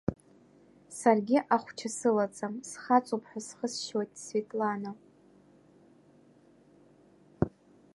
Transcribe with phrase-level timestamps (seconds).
[0.99, 4.91] Саргьы ахәча сылаӡам, схаҵоуп ҳәа схы сшьоит, Светлана.